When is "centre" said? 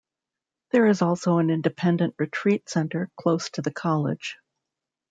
2.67-3.11